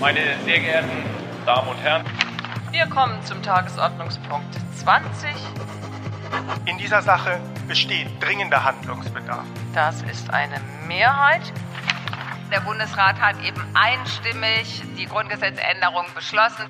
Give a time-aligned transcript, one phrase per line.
[0.00, 0.88] Meine sehr geehrten
[1.44, 2.06] Damen und Herren,
[2.72, 5.28] wir kommen zum Tagesordnungspunkt 20.
[6.64, 7.38] In dieser Sache
[7.68, 9.44] besteht dringender Handlungsbedarf.
[9.74, 10.58] Das ist eine
[10.88, 11.42] Mehrheit.
[12.50, 16.64] Der Bundesrat hat eben einstimmig die Grundgesetzänderung beschlossen.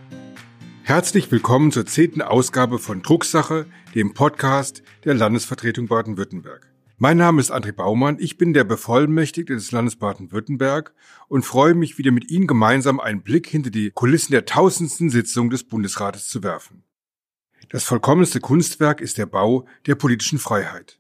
[0.83, 6.70] Herzlich willkommen zur zehnten Ausgabe von Drucksache, dem Podcast der Landesvertretung Baden-Württemberg.
[7.03, 10.93] Mein Name ist André Baumann, ich bin der Bevollmächtigte des Landes Baden-Württemberg
[11.29, 15.49] und freue mich, wieder mit Ihnen gemeinsam einen Blick hinter die Kulissen der tausendsten Sitzung
[15.49, 16.83] des Bundesrates zu werfen.
[17.71, 20.99] Das vollkommenste Kunstwerk ist der Bau der politischen Freiheit.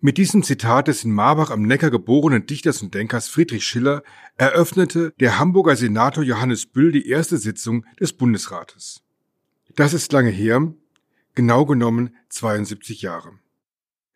[0.00, 4.04] Mit diesem Zitat des in Marbach am Neckar geborenen Dichters und Denkers Friedrich Schiller
[4.36, 9.02] eröffnete der Hamburger Senator Johannes Büll die erste Sitzung des Bundesrates.
[9.74, 10.72] Das ist lange her,
[11.34, 13.32] genau genommen 72 Jahre.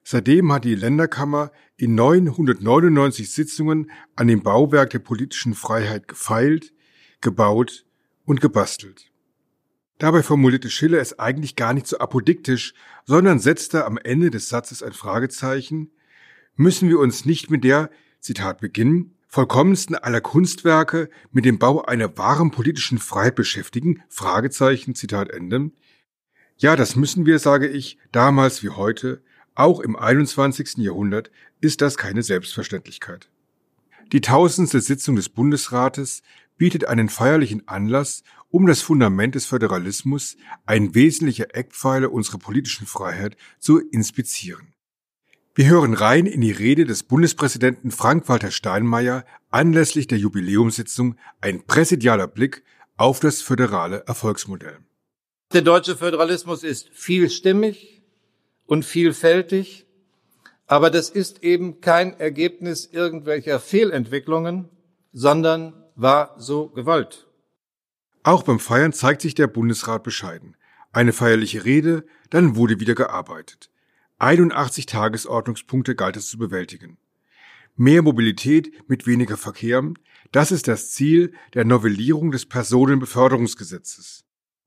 [0.09, 6.73] Seitdem hat die Länderkammer in 999 Sitzungen an dem Bauwerk der politischen Freiheit gefeilt,
[7.21, 7.85] gebaut
[8.25, 9.11] und gebastelt.
[9.99, 12.73] Dabei formulierte Schiller es eigentlich gar nicht so apodiktisch,
[13.05, 15.91] sondern setzte am Ende des Satzes ein Fragezeichen.
[16.55, 22.17] Müssen wir uns nicht mit der, Zitat Beginn, vollkommensten aller Kunstwerke mit dem Bau einer
[22.17, 24.05] wahren politischen Freiheit beschäftigen?
[24.09, 25.73] Fragezeichen, Zitat Ende.
[26.59, 29.25] Ja, das müssen wir, sage ich, damals wie heute,
[29.57, 30.77] auch im 21.
[30.77, 33.29] Jahrhundert ist das keine Selbstverständlichkeit.
[34.13, 36.23] Die tausendste Sitzung des Bundesrates
[36.57, 43.37] bietet einen feierlichen Anlass, um das Fundament des Föderalismus, ein wesentlicher Eckpfeiler unserer politischen Freiheit,
[43.59, 44.75] zu inspizieren.
[45.55, 52.27] Wir hören rein in die Rede des Bundespräsidenten Frank-Walter Steinmeier anlässlich der Jubiläumssitzung ein präsidialer
[52.27, 52.63] Blick
[52.99, 54.79] auf das föderale Erfolgsmodell.
[55.53, 57.96] Der deutsche Föderalismus ist vielstimmig,
[58.67, 59.87] und vielfältig,
[60.67, 64.69] aber das ist eben kein Ergebnis irgendwelcher Fehlentwicklungen,
[65.13, 67.27] sondern war so gewollt.
[68.23, 70.57] Auch beim Feiern zeigt sich der Bundesrat bescheiden.
[70.93, 73.71] Eine feierliche Rede, dann wurde wieder gearbeitet.
[74.19, 76.99] 81 Tagesordnungspunkte galt es zu bewältigen.
[77.77, 79.83] Mehr Mobilität mit weniger Verkehr,
[80.33, 84.26] das ist das Ziel der Novellierung des Personenbeförderungsgesetzes.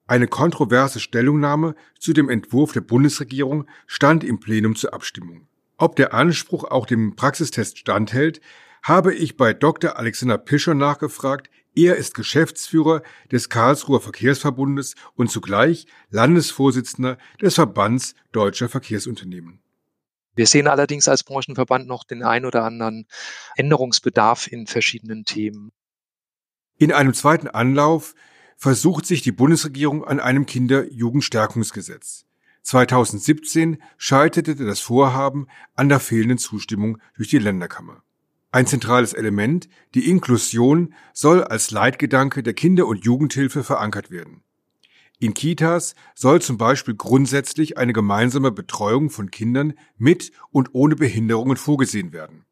[0.09, 5.47] Eine kontroverse Stellungnahme zu dem Entwurf der Bundesregierung stand im Plenum zur Abstimmung.
[5.77, 8.41] Ob der Anspruch auch dem Praxistest standhält,
[8.81, 9.99] habe ich bei Dr.
[9.99, 11.51] Alexander Pischer nachgefragt.
[11.75, 19.59] Er ist Geschäftsführer des Karlsruher Verkehrsverbundes und zugleich Landesvorsitzender des Verbands Deutscher Verkehrsunternehmen.
[20.35, 23.05] Wir sehen allerdings als Branchenverband noch den ein oder anderen
[23.57, 25.71] Änderungsbedarf in verschiedenen Themen.
[26.79, 28.15] In einem zweiten Anlauf
[28.59, 32.25] versucht sich die Bundesregierung an einem Kinder-Jugendstärkungsgesetz.
[32.63, 38.03] 2017 scheiterte das Vorhaben an der fehlenden Zustimmung durch die Länderkammer.
[38.51, 44.43] Ein zentrales Element, die Inklusion, soll als Leitgedanke der Kinder- und Jugendhilfe verankert werden.
[45.19, 51.57] In Kitas soll zum Beispiel grundsätzlich eine gemeinsame Betreuung von Kindern mit und ohne Behinderungen
[51.57, 52.45] vorgesehen werden.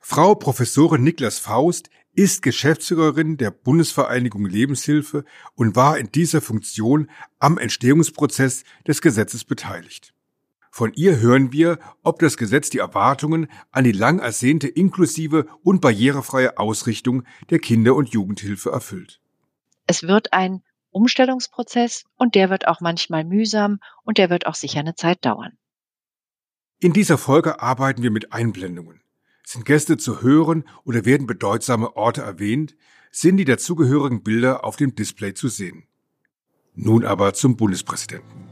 [0.00, 5.24] Frau Professorin Niklas Faust ist Geschäftsführerin der Bundesvereinigung Lebenshilfe
[5.54, 7.08] und war in dieser Funktion
[7.38, 10.14] am Entstehungsprozess des Gesetzes beteiligt.
[10.72, 15.80] Von ihr hören wir, ob das Gesetz die Erwartungen an die lang ersehnte inklusive und
[15.80, 19.20] barrierefreie Ausrichtung der Kinder- und Jugendhilfe erfüllt.
[19.86, 24.80] Es wird ein Umstellungsprozess und der wird auch manchmal mühsam und der wird auch sicher
[24.80, 25.56] eine Zeit dauern.
[26.80, 29.02] In dieser Folge arbeiten wir mit Einblendungen.
[29.50, 32.76] Sind Gäste zu hören oder werden bedeutsame Orte erwähnt,
[33.10, 35.84] sind die dazugehörigen Bilder auf dem Display zu sehen.
[36.74, 38.46] Nun aber zum Bundespräsidenten.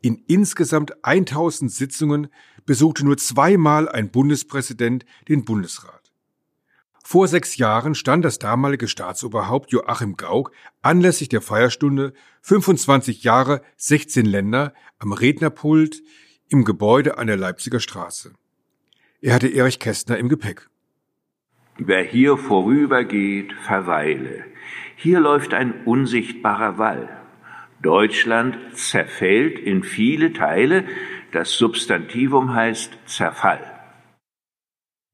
[0.00, 2.26] In insgesamt 1000 Sitzungen
[2.66, 5.99] besuchte nur zweimal ein Bundespräsident den Bundesrat.
[7.10, 12.12] Vor sechs Jahren stand das damalige Staatsoberhaupt Joachim Gauck anlässlich der Feierstunde
[12.42, 16.02] 25 Jahre 16 Länder am Rednerpult
[16.50, 18.32] im Gebäude an der Leipziger Straße.
[19.20, 20.70] Er hatte Erich Kästner im Gepäck.
[21.78, 24.44] Wer hier vorübergeht, verweile.
[24.94, 27.08] Hier läuft ein unsichtbarer Wall.
[27.82, 30.84] Deutschland zerfällt in viele Teile.
[31.32, 33.69] Das Substantivum heißt Zerfall.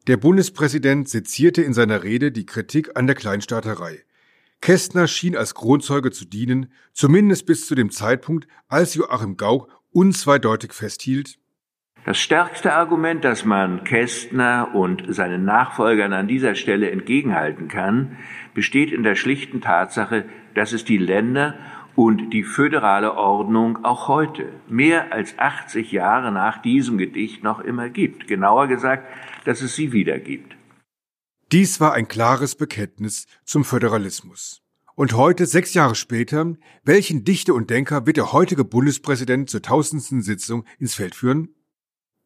[0.06, 4.04] Der Bundespräsident sezierte in seiner Rede die Kritik an der Kleinstaaterei.
[4.60, 10.72] Kästner schien als Kronzeuge zu dienen, zumindest bis zu dem Zeitpunkt, als Joachim Gauck unzweideutig
[10.72, 11.40] festhielt.
[12.04, 18.16] Das stärkste Argument, das man Kästner und seinen Nachfolgern an dieser Stelle entgegenhalten kann,
[18.54, 20.24] besteht in der schlichten Tatsache,
[20.54, 21.58] dass es die Länder
[21.96, 27.88] und die föderale Ordnung auch heute, mehr als 80 Jahre nach diesem Gedicht, noch immer
[27.88, 28.28] gibt.
[28.28, 29.08] Genauer gesagt,
[29.46, 30.56] dass es sie wieder gibt.
[31.52, 34.62] Dies war ein klares Bekenntnis zum Föderalismus.
[34.94, 36.54] Und heute, sechs Jahre später,
[36.84, 41.54] welchen Dichter und Denker wird der heutige Bundespräsident zur tausendsten Sitzung ins Feld führen?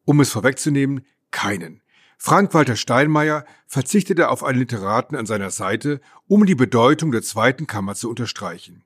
[0.05, 1.81] Um es vorwegzunehmen, keinen.
[2.17, 7.95] Frank-Walter Steinmeier verzichtete auf einen Literaten an seiner Seite, um die Bedeutung der zweiten Kammer
[7.95, 8.83] zu unterstreichen.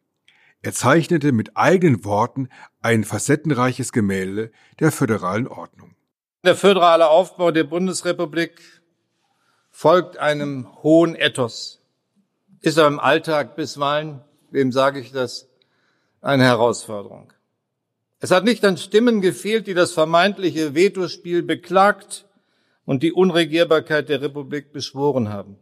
[0.66, 2.50] Er zeichnete mit eigenen Worten
[2.82, 5.94] ein facettenreiches Gemälde der föderalen Ordnung.
[6.44, 8.82] Der föderale Aufbau der Bundesrepublik
[9.70, 11.84] folgt einem hohen Ethos.
[12.62, 15.48] Ist er im Alltag bisweilen, wem sage ich das,
[16.22, 17.32] eine Herausforderung.
[18.20, 22.26] Es hat nicht an Stimmen gefehlt, die das vermeintliche Vetospiel beklagt
[22.86, 25.58] und die Unregierbarkeit der Republik beschworen haben.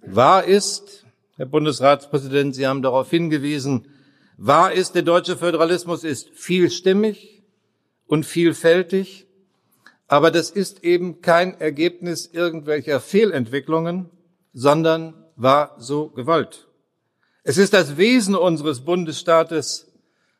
[0.00, 1.05] Wahr ist,
[1.38, 3.88] Herr Bundesratspräsident, Sie haben darauf hingewiesen,
[4.38, 7.42] wahr ist, der deutsche Föderalismus ist vielstimmig
[8.06, 9.26] und vielfältig,
[10.08, 14.08] aber das ist eben kein Ergebnis irgendwelcher Fehlentwicklungen,
[14.54, 16.68] sondern war so gewollt.
[17.42, 19.92] Es ist das Wesen unseres Bundesstaates.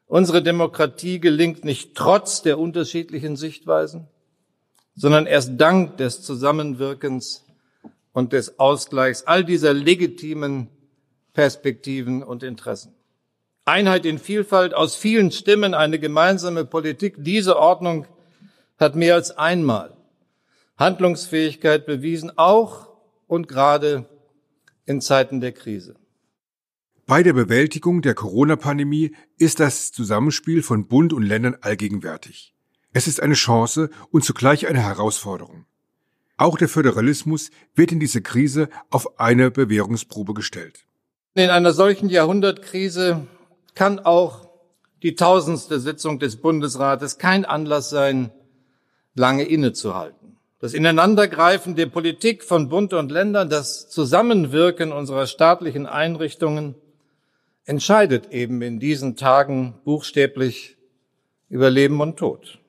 [0.06, 4.08] Unsere Demokratie gelingt nicht trotz der unterschiedlichen Sichtweisen,
[4.94, 7.44] sondern erst dank des Zusammenwirkens
[8.14, 10.70] und des Ausgleichs all dieser legitimen
[11.36, 12.94] Perspektiven und Interessen.
[13.66, 17.16] Einheit in Vielfalt, aus vielen Stimmen eine gemeinsame Politik.
[17.18, 18.06] Diese Ordnung
[18.78, 19.94] hat mehr als einmal
[20.78, 22.88] Handlungsfähigkeit bewiesen, auch
[23.26, 24.08] und gerade
[24.86, 25.96] in Zeiten der Krise.
[27.04, 32.54] Bei der Bewältigung der Corona-Pandemie ist das Zusammenspiel von Bund und Ländern allgegenwärtig.
[32.94, 35.66] Es ist eine Chance und zugleich eine Herausforderung.
[36.38, 40.85] Auch der Föderalismus wird in diese Krise auf eine Bewährungsprobe gestellt.
[41.36, 43.26] In einer solchen Jahrhundertkrise
[43.74, 44.48] kann auch
[45.02, 48.30] die tausendste Sitzung des Bundesrates kein Anlass sein,
[49.14, 50.38] lange innezuhalten.
[50.60, 56.74] Das Ineinandergreifen der Politik von Bund und Ländern, das Zusammenwirken unserer staatlichen Einrichtungen
[57.66, 60.78] entscheidet eben in diesen Tagen buchstäblich
[61.50, 62.60] über Leben und Tod.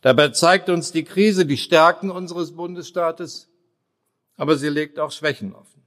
[0.00, 3.50] Dabei zeigt uns die Krise die Stärken unseres Bundesstaates,
[4.38, 5.82] aber sie legt auch Schwächen offen.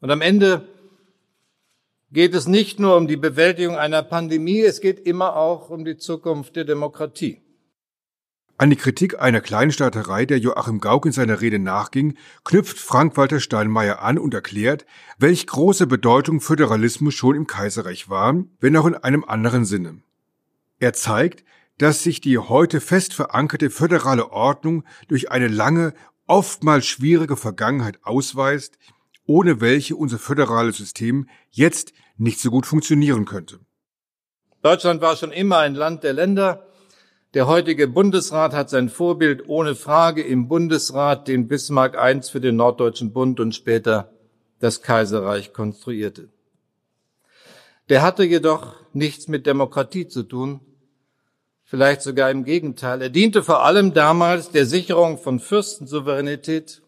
[0.00, 0.66] Und am Ende
[2.12, 5.96] geht es nicht nur um die Bewältigung einer Pandemie, es geht immer auch um die
[5.96, 7.42] Zukunft der Demokratie.
[8.58, 14.02] An die Kritik einer Kleinstaaterei, der Joachim Gauck in seiner Rede nachging, knüpft Frank-Walter Steinmeier
[14.02, 14.84] an und erklärt,
[15.18, 20.02] welch große Bedeutung Föderalismus schon im Kaiserreich war, wenn auch in einem anderen Sinne.
[20.78, 21.42] Er zeigt,
[21.78, 25.94] dass sich die heute fest verankerte föderale Ordnung durch eine lange,
[26.26, 28.78] oftmals schwierige Vergangenheit ausweist,
[29.26, 33.60] ohne welche unser föderales System jetzt nicht so gut funktionieren könnte.
[34.62, 36.66] Deutschland war schon immer ein Land der Länder.
[37.32, 42.56] Der heutige Bundesrat hat sein Vorbild ohne Frage im Bundesrat, den Bismarck I für den
[42.56, 44.12] Norddeutschen Bund und später
[44.58, 46.28] das Kaiserreich konstruierte.
[47.88, 50.60] Der hatte jedoch nichts mit Demokratie zu tun,
[51.64, 53.00] vielleicht sogar im Gegenteil.
[53.00, 56.82] Er diente vor allem damals der Sicherung von Fürstensouveränität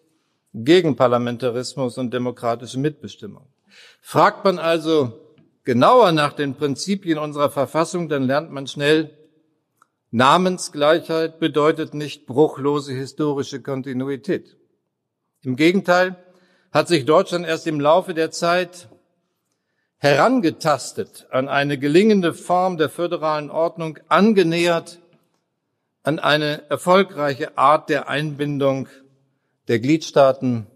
[0.52, 3.46] gegen Parlamentarismus und demokratische Mitbestimmung.
[4.00, 5.12] Fragt man also
[5.64, 9.16] genauer nach den Prinzipien unserer Verfassung, dann lernt man schnell,
[10.10, 14.56] Namensgleichheit bedeutet nicht bruchlose historische Kontinuität.
[15.42, 16.16] Im Gegenteil
[16.70, 18.88] hat sich Deutschland erst im Laufe der Zeit
[19.96, 24.98] herangetastet an eine gelingende Form der föderalen Ordnung, angenähert
[26.02, 28.88] an eine erfolgreiche Art der Einbindung
[29.68, 30.66] der Gliedstaaten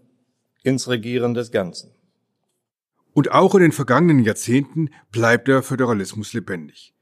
[0.63, 1.91] ins Regieren des Ganzen.
[3.13, 6.93] Und auch in den vergangenen Jahrzehnten bleibt der Föderalismus lebendig.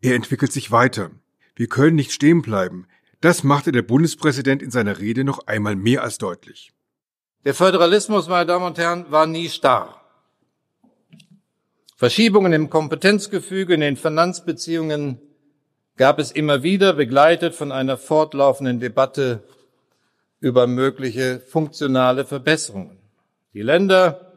[0.00, 1.10] Er entwickelt sich weiter.
[1.56, 2.86] Wir können nicht stehen bleiben.
[3.20, 6.72] Das machte der Bundespräsident in seiner Rede noch einmal mehr als deutlich.
[7.44, 10.00] Der Föderalismus, meine Damen und Herren, war nie starr.
[11.96, 15.20] Verschiebungen im Kompetenzgefüge, in den Finanzbeziehungen
[15.96, 19.42] gab es immer wieder, begleitet von einer fortlaufenden Debatte
[20.44, 22.98] über mögliche funktionale Verbesserungen.
[23.54, 24.30] Die Länder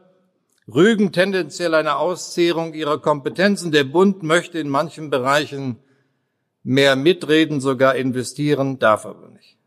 [0.66, 3.72] rügen tendenziell eine Auszehrung ihrer Kompetenzen.
[3.72, 5.76] Der Bund möchte in manchen Bereichen
[6.62, 9.58] mehr mitreden, sogar investieren, darf aber nicht.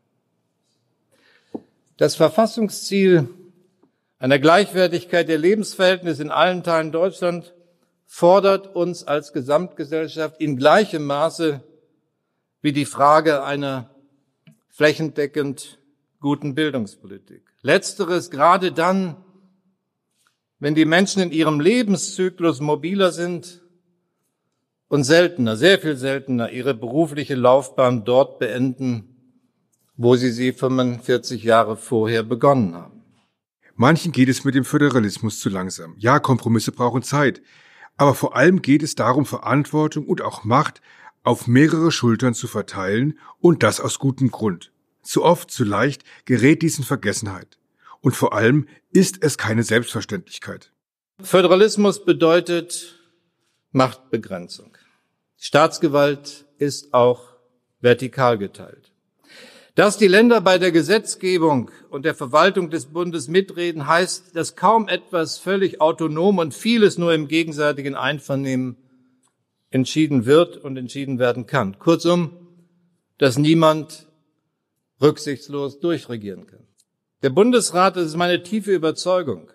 [1.96, 3.28] Das Verfassungsziel
[4.18, 7.54] einer Gleichwertigkeit der Lebensverhältnisse in allen Teilen Deutschland
[8.04, 11.62] fordert uns als Gesamtgesellschaft in gleichem Maße
[12.62, 13.90] wie die Frage einer
[14.70, 15.78] flächendeckend
[16.22, 17.42] guten Bildungspolitik.
[17.60, 19.16] Letzteres gerade dann,
[20.58, 23.62] wenn die Menschen in ihrem Lebenszyklus mobiler sind
[24.88, 29.12] und seltener, sehr viel seltener ihre berufliche Laufbahn dort beenden,
[29.96, 33.02] wo sie sie 45 Jahre vorher begonnen haben.
[33.74, 35.94] Manchen geht es mit dem Föderalismus zu langsam.
[35.98, 37.42] Ja, Kompromisse brauchen Zeit.
[37.96, 40.80] Aber vor allem geht es darum, Verantwortung und auch Macht
[41.24, 44.71] auf mehrere Schultern zu verteilen und das aus gutem Grund.
[45.02, 47.58] Zu oft, zu leicht gerät dies in Vergessenheit.
[48.00, 50.72] Und vor allem ist es keine Selbstverständlichkeit.
[51.20, 52.98] Föderalismus bedeutet
[53.70, 54.76] Machtbegrenzung.
[55.36, 57.32] Staatsgewalt ist auch
[57.80, 58.92] vertikal geteilt.
[59.74, 64.86] Dass die Länder bei der Gesetzgebung und der Verwaltung des Bundes mitreden, heißt, dass kaum
[64.86, 68.76] etwas völlig autonom und vieles nur im gegenseitigen Einvernehmen
[69.70, 71.78] entschieden wird und entschieden werden kann.
[71.78, 72.36] Kurzum,
[73.16, 74.06] dass niemand
[75.02, 76.66] rücksichtslos durchregieren kann.
[77.22, 79.50] Der Bundesrat, das ist meine tiefe Überzeugung,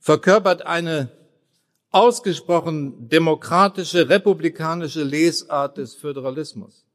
[0.00, 1.10] verkörpert eine
[1.90, 6.86] ausgesprochen demokratische, republikanische Lesart des Föderalismus.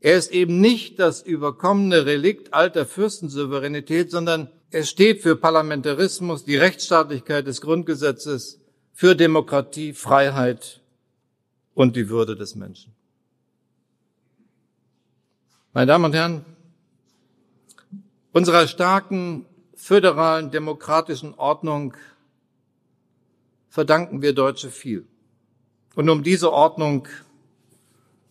[0.00, 6.56] Er ist eben nicht das überkommene Relikt alter Fürstensouveränität, sondern er steht für Parlamentarismus, die
[6.56, 8.60] Rechtsstaatlichkeit des Grundgesetzes,
[8.92, 10.80] für Demokratie, Freiheit
[11.74, 12.94] und die Würde des Menschen.
[15.72, 16.44] Meine Damen und Herren,
[18.36, 21.94] unserer starken föderalen demokratischen Ordnung
[23.70, 25.06] verdanken wir Deutsche viel.
[25.94, 27.08] Und um diese Ordnung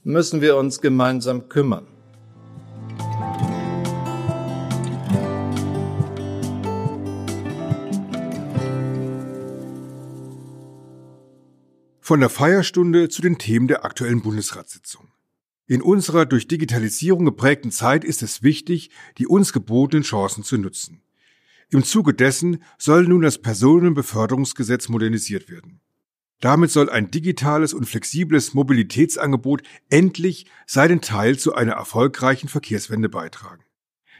[0.03, 1.87] müssen wir uns gemeinsam kümmern.
[11.99, 15.04] Von der Feierstunde zu den Themen der aktuellen Bundesratssitzung.
[15.67, 21.01] In unserer durch Digitalisierung geprägten Zeit ist es wichtig, die uns gebotenen Chancen zu nutzen.
[21.71, 25.81] Im Zuge dessen soll nun das Personenbeförderungsgesetz modernisiert werden.
[26.39, 33.63] Damit soll ein digitales und flexibles Mobilitätsangebot endlich seinen Teil zu einer erfolgreichen Verkehrswende beitragen.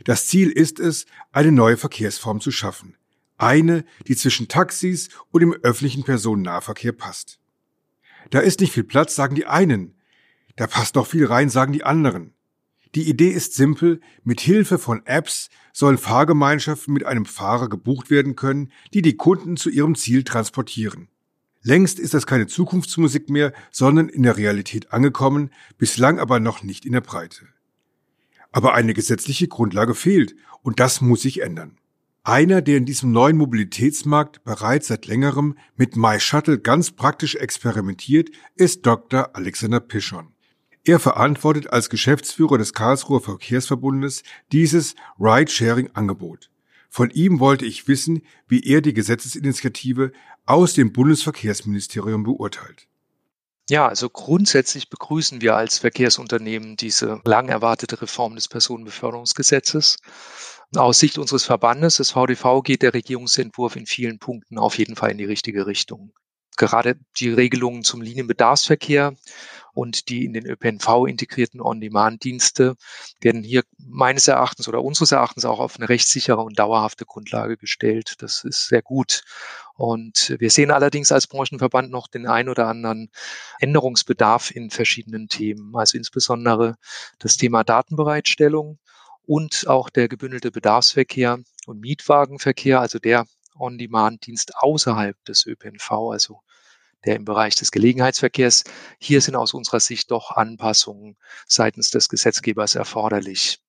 [0.03, 2.97] Das Ziel ist es, eine neue Verkehrsform zu schaffen.
[3.37, 7.39] Eine, die zwischen Taxis und dem öffentlichen Personennahverkehr passt.
[8.31, 9.94] Da ist nicht viel Platz, sagen die einen.
[10.55, 12.33] Da passt noch viel rein, sagen die anderen.
[12.95, 13.99] Die Idee ist simpel.
[14.23, 19.57] Mit Hilfe von Apps sollen Fahrgemeinschaften mit einem Fahrer gebucht werden können, die die Kunden
[19.57, 21.09] zu ihrem Ziel transportieren.
[21.61, 26.85] Längst ist das keine Zukunftsmusik mehr, sondern in der Realität angekommen, bislang aber noch nicht
[26.85, 27.47] in der Breite.
[28.51, 31.77] Aber eine gesetzliche Grundlage fehlt und das muss sich ändern.
[32.23, 38.85] Einer, der in diesem neuen Mobilitätsmarkt bereits seit längerem mit MyShuttle ganz praktisch experimentiert, ist
[38.85, 39.35] Dr.
[39.35, 40.34] Alexander Pischon.
[40.87, 46.51] Er verantwortet als Geschäftsführer des Karlsruher Verkehrsverbundes dieses Ride-Sharing-Angebot.
[46.89, 50.11] Von ihm wollte ich wissen, wie er die Gesetzesinitiative
[50.45, 52.87] aus dem Bundesverkehrsministerium beurteilt.
[53.67, 59.97] Ja, also grundsätzlich begrüßen wir als Verkehrsunternehmen diese lang erwartete Reform des Personenbeförderungsgesetzes.
[60.75, 65.09] Aus Sicht unseres Verbandes, des VDV, geht der Regierungsentwurf in vielen Punkten auf jeden Fall
[65.09, 66.13] in die richtige Richtung.
[66.57, 69.15] Gerade die Regelungen zum Linienbedarfsverkehr
[69.75, 72.75] und die in den ÖPNV integrierten On-Demand-Dienste
[73.19, 78.15] werden hier meines Erachtens oder unseres Erachtens auch auf eine rechtssichere und dauerhafte Grundlage gestellt.
[78.19, 79.23] Das ist sehr gut.
[79.75, 83.11] Und wir sehen allerdings als Branchenverband noch den ein oder anderen
[83.59, 85.75] Änderungsbedarf in verschiedenen Themen.
[85.75, 86.75] Also insbesondere
[87.19, 88.79] das Thema Datenbereitstellung
[89.25, 93.25] und auch der gebündelte Bedarfsverkehr und Mietwagenverkehr, also der
[93.57, 96.41] On-Demand-Dienst außerhalb des ÖPNV, also
[97.05, 98.63] der im Bereich des Gelegenheitsverkehrs.
[98.99, 103.59] Hier sind aus unserer Sicht doch Anpassungen seitens des Gesetzgebers erforderlich.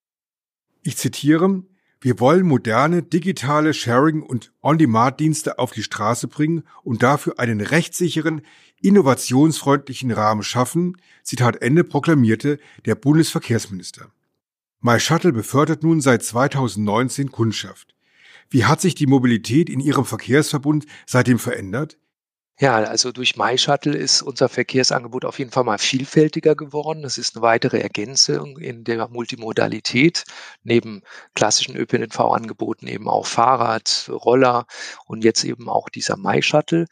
[0.82, 1.64] Ich zitiere,
[2.00, 8.42] wir wollen moderne digitale Sharing- und On-Demand-Dienste auf die Straße bringen und dafür einen rechtssicheren,
[8.80, 14.12] innovationsfreundlichen Rahmen schaffen, Zitat Ende proklamierte der Bundesverkehrsminister.
[14.80, 17.94] MyShuttle befördert nun seit 2019 Kundschaft.
[18.50, 21.98] Wie hat sich die Mobilität in Ihrem Verkehrsverbund seitdem verändert?
[22.58, 27.04] Ja, also durch MyShuttle ist unser Verkehrsangebot auf jeden Fall mal vielfältiger geworden.
[27.04, 30.24] Es ist eine weitere Ergänzung in der Multimodalität.
[30.62, 31.02] Neben
[31.34, 34.66] klassischen ÖPNV-Angeboten eben auch Fahrrad, Roller
[35.04, 36.86] und jetzt eben auch dieser MyShuttle.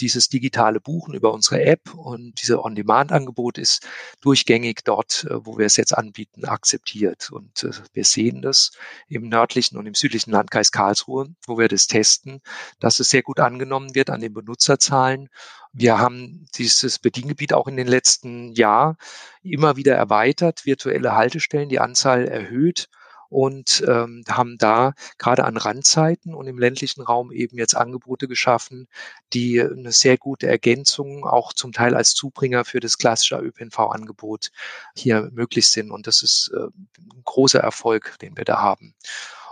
[0.00, 3.86] Dieses digitale Buchen über unsere App und diese On-Demand-Angebot ist
[4.20, 7.30] durchgängig dort, äh, wo wir es jetzt anbieten, akzeptiert.
[7.30, 8.72] Und äh, wir sehen das
[9.08, 12.40] im nördlichen und im südlichen Landkreis Karlsruhe, wo wir das testen,
[12.78, 15.28] dass es sehr gut angenommen wird an den Benutzerzahlen Zahlen.
[15.72, 18.96] Wir haben dieses Bediengebiet auch in den letzten Jahren
[19.42, 22.88] immer wieder erweitert, virtuelle Haltestellen, die Anzahl erhöht
[23.30, 28.88] und ähm, haben da gerade an Randzeiten und im ländlichen Raum eben jetzt Angebote geschaffen,
[29.32, 34.50] die eine sehr gute Ergänzung auch zum Teil als Zubringer für das klassische ÖPNV-Angebot
[34.94, 35.90] hier möglich sind.
[35.90, 36.66] Und das ist äh,
[36.98, 38.94] ein großer Erfolg, den wir da haben.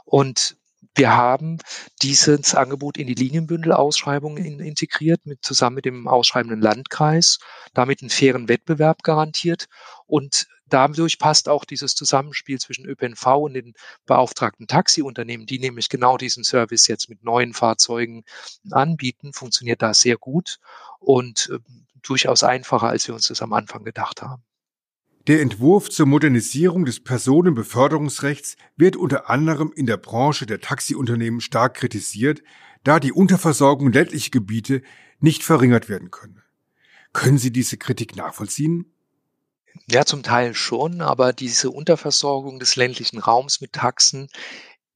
[0.04, 0.57] Und
[0.99, 1.59] wir haben
[2.02, 7.38] dieses Angebot in die Linienbündelausschreibung in, integriert, mit, zusammen mit dem ausschreibenden Landkreis,
[7.73, 9.67] damit einen fairen Wettbewerb garantiert.
[10.07, 13.75] Und dadurch passt auch dieses Zusammenspiel zwischen ÖPNV und den
[14.07, 18.25] beauftragten Taxiunternehmen, die nämlich genau diesen Service jetzt mit neuen Fahrzeugen
[18.71, 20.59] anbieten, funktioniert da sehr gut
[20.99, 21.59] und äh,
[22.02, 24.43] durchaus einfacher, als wir uns das am Anfang gedacht haben.
[25.28, 31.75] Der Entwurf zur Modernisierung des Personenbeförderungsrechts wird unter anderem in der Branche der Taxiunternehmen stark
[31.75, 32.42] kritisiert,
[32.82, 34.80] da die Unterversorgung ländlicher Gebiete
[35.20, 36.42] nicht verringert werden könne.
[37.12, 38.90] Können Sie diese Kritik nachvollziehen?
[39.87, 44.28] Ja, zum Teil schon, aber diese Unterversorgung des ländlichen Raums mit Taxen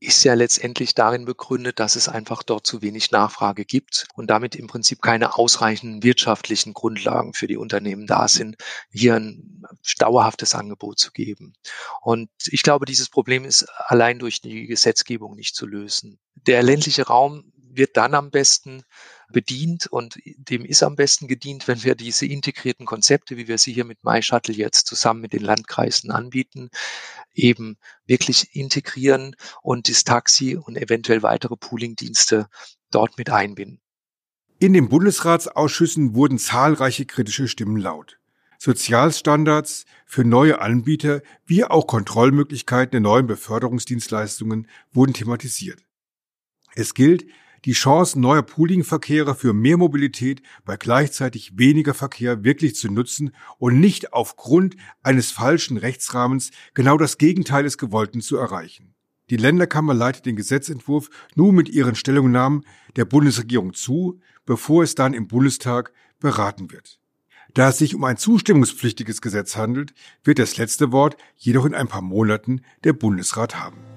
[0.03, 4.57] ist ja letztendlich darin begründet, dass es einfach dort zu wenig Nachfrage gibt und damit
[4.57, 8.57] im Prinzip keine ausreichenden wirtschaftlichen Grundlagen für die Unternehmen da sind,
[8.91, 9.65] hier ein
[9.99, 11.55] dauerhaftes Angebot zu geben.
[12.01, 16.19] Und ich glaube, dieses Problem ist allein durch die Gesetzgebung nicht zu lösen.
[16.35, 18.83] Der ländliche Raum wird dann am besten
[19.33, 23.73] bedient und dem ist am besten gedient, wenn wir diese integrierten Konzepte, wie wir sie
[23.73, 26.71] hier mit MyShuttle jetzt zusammen mit den Landkreisen anbieten,
[27.35, 32.49] eben wirklich integrieren und das Taxi und eventuell weitere Poolingdienste
[32.91, 33.81] dort mit einbinden.
[34.59, 38.21] In den Bundesratsausschüssen wurden zahlreiche kritische Stimmen laut.
[38.59, 45.81] Sozialstandards für neue Anbieter wie auch Kontrollmöglichkeiten der neuen Beförderungsdienstleistungen wurden thematisiert.
[46.77, 47.25] Es gilt,
[47.64, 53.78] die Chancen neuer Poolingverkehre für mehr Mobilität bei gleichzeitig weniger Verkehr wirklich zu nutzen und
[53.78, 58.95] nicht aufgrund eines falschen Rechtsrahmens genau das Gegenteil des Gewollten zu erreichen.
[59.31, 62.66] Die Länderkammer leitet den Gesetzentwurf nun mit ihren Stellungnahmen
[62.97, 66.99] der Bundesregierung zu, bevor es dann im Bundestag beraten wird.
[67.54, 71.88] Da es sich um ein zustimmungspflichtiges Gesetz handelt, wird das letzte Wort jedoch in ein
[71.88, 73.92] paar Monaten der Bundesrat haben.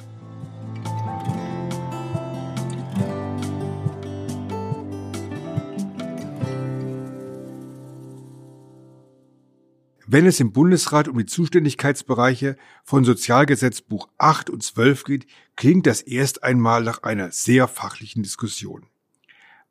[10.16, 16.00] Wenn es im Bundesrat um die Zuständigkeitsbereiche von Sozialgesetzbuch 8 und 12 geht, klingt das
[16.02, 18.86] erst einmal nach einer sehr fachlichen Diskussion.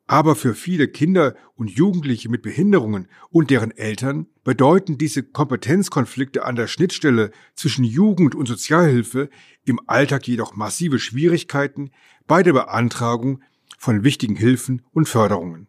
[0.05, 6.55] Aber für viele Kinder und Jugendliche mit Behinderungen und deren Eltern bedeuten diese Kompetenzkonflikte an
[6.55, 9.31] der Schnittstelle zwischen Jugend und Sozialhilfe
[9.63, 11.89] im Alltag jedoch massive Schwierigkeiten
[12.27, 13.41] bei der Beantragung
[13.79, 15.65] von wichtigen Hilfen und Förderungen.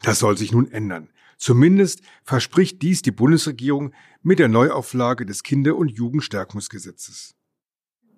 [0.00, 1.10] Das soll sich nun ändern.
[1.40, 7.34] Zumindest verspricht dies die Bundesregierung mit der Neuauflage des Kinder- und Jugendstärkungsgesetzes.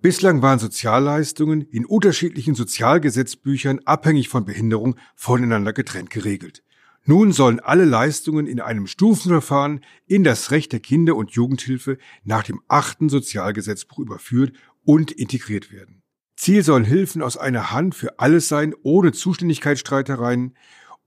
[0.01, 6.65] Bislang waren Sozialleistungen in unterschiedlichen Sozialgesetzbüchern abhängig von Behinderung voneinander getrennt geregelt.
[7.05, 12.43] Nun sollen alle Leistungen in einem Stufenverfahren in das Recht der Kinder- und Jugendhilfe nach
[12.43, 16.03] dem achten Sozialgesetzbuch überführt und integriert werden.
[16.35, 20.57] Ziel sollen Hilfen aus einer Hand für alles sein, ohne Zuständigkeitsstreitereien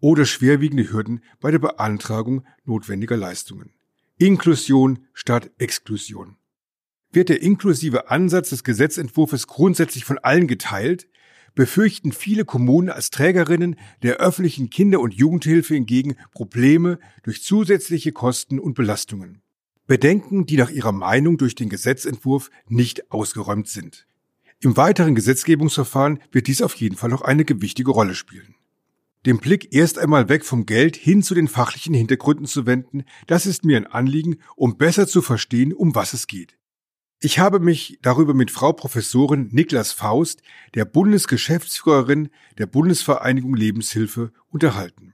[0.05, 3.71] oder schwerwiegende Hürden bei der Beantragung notwendiger Leistungen.
[4.19, 6.37] Inklusion statt Exklusion.
[7.11, 11.07] Wird der inklusive Ansatz des Gesetzentwurfs grundsätzlich von allen geteilt,
[11.55, 18.59] befürchten viele Kommunen als Trägerinnen der öffentlichen Kinder- und Jugendhilfe hingegen Probleme durch zusätzliche Kosten
[18.59, 19.41] und Belastungen.
[19.87, 24.05] Bedenken, die nach ihrer Meinung durch den Gesetzentwurf nicht ausgeräumt sind.
[24.59, 28.53] Im weiteren Gesetzgebungsverfahren wird dies auf jeden Fall noch eine gewichtige Rolle spielen
[29.25, 33.45] den Blick erst einmal weg vom Geld hin zu den fachlichen Hintergründen zu wenden, das
[33.45, 36.57] ist mir ein Anliegen, um besser zu verstehen, um was es geht.
[37.21, 40.41] Ich habe mich darüber mit Frau Professorin Niklas Faust,
[40.75, 45.13] der Bundesgeschäftsführerin der Bundesvereinigung Lebenshilfe, unterhalten.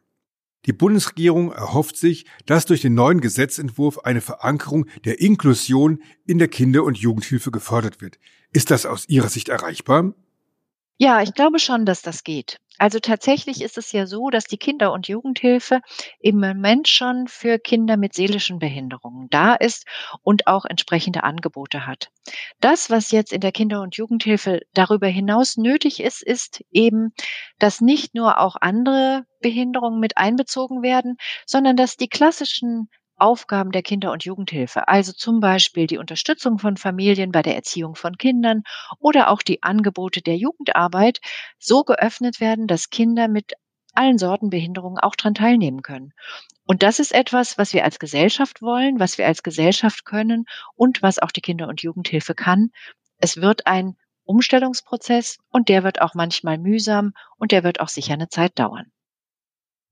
[0.65, 6.49] Die Bundesregierung erhofft sich, dass durch den neuen Gesetzentwurf eine Verankerung der Inklusion in der
[6.49, 8.19] Kinder- und Jugendhilfe gefördert wird.
[8.51, 10.13] Ist das aus Ihrer Sicht erreichbar?
[11.03, 12.59] Ja, ich glaube schon, dass das geht.
[12.77, 15.81] Also tatsächlich ist es ja so, dass die Kinder- und Jugendhilfe
[16.19, 19.87] im Moment schon für Kinder mit seelischen Behinderungen da ist
[20.21, 22.09] und auch entsprechende Angebote hat.
[22.59, 27.13] Das, was jetzt in der Kinder- und Jugendhilfe darüber hinaus nötig ist, ist eben,
[27.57, 32.89] dass nicht nur auch andere Behinderungen mit einbezogen werden, sondern dass die klassischen
[33.21, 37.95] Aufgaben der Kinder- und Jugendhilfe, also zum Beispiel die Unterstützung von Familien bei der Erziehung
[37.95, 38.63] von Kindern
[38.99, 41.19] oder auch die Angebote der Jugendarbeit,
[41.59, 43.53] so geöffnet werden, dass Kinder mit
[43.93, 46.13] allen Sorten Behinderungen auch daran teilnehmen können.
[46.65, 51.03] Und das ist etwas, was wir als Gesellschaft wollen, was wir als Gesellschaft können und
[51.03, 52.71] was auch die Kinder- und Jugendhilfe kann.
[53.17, 58.13] Es wird ein Umstellungsprozess und der wird auch manchmal mühsam und der wird auch sicher
[58.13, 58.91] eine Zeit dauern.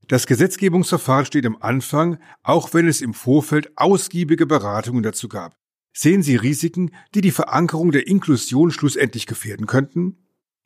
[0.09, 5.55] Das Gesetzgebungsverfahren steht am Anfang, auch wenn es im Vorfeld ausgiebige Beratungen dazu gab.
[5.93, 10.17] Sehen Sie Risiken, die die Verankerung der Inklusion schlussendlich gefährden könnten?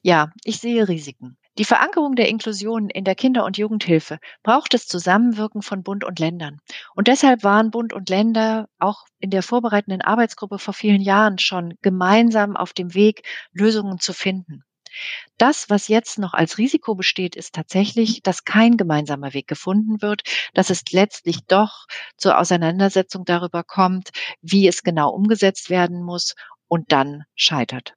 [0.02, 1.36] Ja, ich sehe Risiken.
[1.58, 6.20] Die Verankerung der Inklusion in der Kinder- und Jugendhilfe braucht das Zusammenwirken von Bund und
[6.20, 6.62] Ländern.
[6.96, 11.74] Und deshalb waren Bund und Länder auch in der vorbereitenden Arbeitsgruppe vor vielen Jahren schon
[11.82, 14.64] gemeinsam auf dem Weg, Lösungen zu finden.
[15.38, 20.24] Das, was jetzt noch als Risiko besteht, ist tatsächlich, dass kein gemeinsamer Weg gefunden wird,
[20.54, 21.86] dass es letztlich doch
[22.18, 26.36] zur Auseinandersetzung darüber kommt, wie es genau umgesetzt werden muss
[26.68, 27.94] und dann scheitert.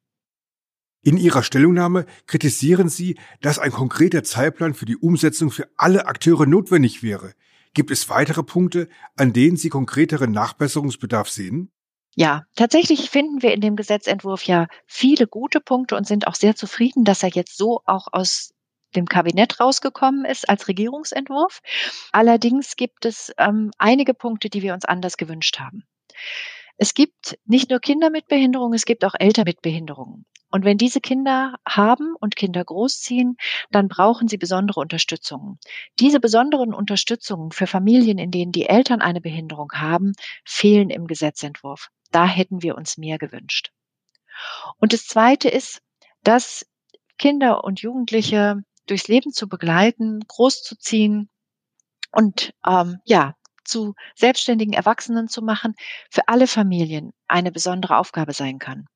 [1.03, 6.47] In Ihrer Stellungnahme kritisieren Sie, dass ein konkreter Zeitplan für die Umsetzung für alle Akteure
[6.47, 7.35] notwendig wäre.
[7.75, 11.71] Gibt es weitere Punkte, an denen Sie konkreteren Nachbesserungsbedarf sehen?
[12.19, 16.57] Ja, tatsächlich finden wir in dem Gesetzentwurf ja viele gute Punkte und sind auch sehr
[16.57, 18.55] zufrieden, dass er jetzt so auch aus
[18.95, 21.61] dem Kabinett rausgekommen ist als Regierungsentwurf.
[22.13, 25.85] Allerdings gibt es ähm, einige Punkte, die wir uns anders gewünscht haben.
[26.79, 30.25] Es gibt nicht nur Kinder mit Behinderung, es gibt auch Eltern mit Behinderungen.
[30.51, 33.37] Und wenn diese Kinder haben und Kinder großziehen,
[33.71, 35.59] dann brauchen sie besondere Unterstützung.
[35.99, 40.13] Diese besonderen Unterstützungen für Familien, in denen die Eltern eine Behinderung haben,
[40.45, 41.89] fehlen im Gesetzentwurf.
[42.13, 43.73] Da hätten wir uns mehr gewünscht.
[44.79, 45.81] Und das Zweite ist,
[46.23, 46.67] dass
[47.19, 51.29] Kinder und Jugendliche durchs Leben zu begleiten, großzuziehen
[52.13, 55.75] und ähm, ja zu selbstständigen Erwachsenen zu machen,
[56.11, 58.87] für alle Familien eine besondere Aufgabe sein kann.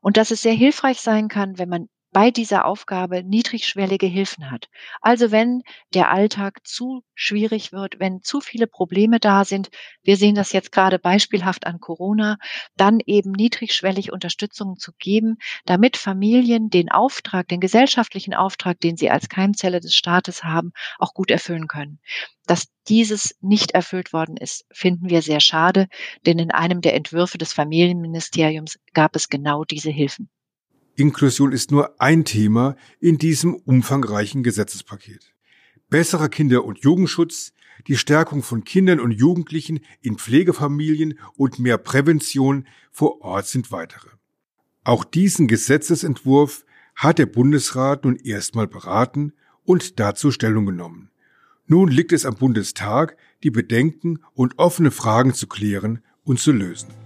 [0.00, 4.68] Und dass es sehr hilfreich sein kann, wenn man bei dieser Aufgabe niedrigschwellige Hilfen hat.
[5.00, 5.62] Also wenn
[5.94, 9.68] der Alltag zu schwierig wird, wenn zu viele Probleme da sind,
[10.04, 12.38] wir sehen das jetzt gerade beispielhaft an Corona,
[12.76, 19.10] dann eben niedrigschwellig Unterstützung zu geben, damit Familien den Auftrag, den gesellschaftlichen Auftrag, den sie
[19.10, 21.98] als Keimzelle des Staates haben, auch gut erfüllen können.
[22.46, 25.88] Dass dieses nicht erfüllt worden ist, finden wir sehr schade,
[26.26, 30.30] denn in einem der Entwürfe des Familienministeriums gab es genau diese Hilfen.
[30.96, 35.34] Inklusion ist nur ein Thema in diesem umfangreichen Gesetzespaket.
[35.90, 37.52] Besserer Kinder- und Jugendschutz,
[37.88, 44.08] die Stärkung von Kindern und Jugendlichen in Pflegefamilien und mehr Prävention vor Ort sind weitere.
[44.84, 49.32] Auch diesen Gesetzesentwurf hat der Bundesrat nun erstmal beraten
[49.64, 51.10] und dazu Stellung genommen.
[51.66, 57.03] Nun liegt es am Bundestag, die Bedenken und offene Fragen zu klären und zu lösen.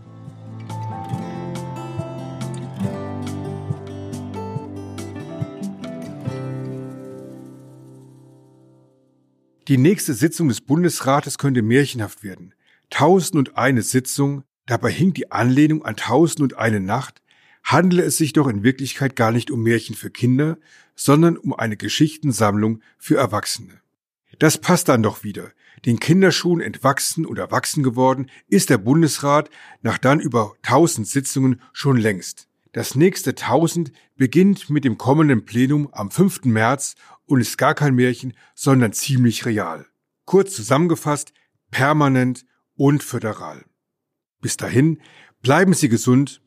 [9.69, 12.55] Die nächste Sitzung des Bundesrates könnte märchenhaft werden.
[12.89, 17.21] Tausend und eine Sitzung, dabei hinkt die Anlehnung an Tausend und eine Nacht,
[17.63, 20.57] handele es sich doch in Wirklichkeit gar nicht um Märchen für Kinder,
[20.97, 23.83] sondern um eine Geschichtensammlung für Erwachsene.
[24.39, 25.53] Das passt dann doch wieder.
[25.85, 29.51] Den Kinderschuhen entwachsen und erwachsen geworden ist der Bundesrat
[29.83, 32.49] nach dann über tausend Sitzungen schon längst.
[32.73, 36.45] Das nächste tausend beginnt mit dem kommenden Plenum am 5.
[36.45, 36.95] März
[37.29, 39.87] und ist gar kein Märchen, sondern ziemlich real.
[40.25, 41.33] Kurz zusammengefasst,
[41.71, 43.64] permanent und föderal.
[44.41, 45.01] Bis dahin,
[45.43, 46.41] bleiben Sie gesund,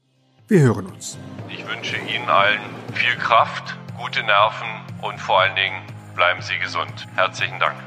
[0.47, 1.17] wir hören uns.
[1.49, 2.61] Ich wünsche Ihnen allen
[2.93, 4.67] viel Kraft, gute Nerven
[5.01, 5.81] und vor allen Dingen
[6.15, 7.07] bleiben Sie gesund.
[7.15, 7.77] Herzlichen Dank.